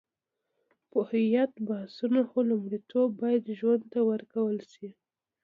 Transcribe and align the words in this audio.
په 0.91 0.99
هویت 1.09 1.51
بحثونه، 1.67 2.19
خو 2.29 2.39
لومړیتوب 2.51 3.07
باید 3.21 3.53
ژوند 3.57 3.83
ته 3.91 3.99
ورکړل 4.09 4.59
شي. 4.73 4.89